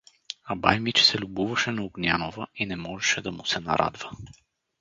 [0.53, 4.11] А бай Мичо се любуваше на Огнянова и не можеше да му се нарадва.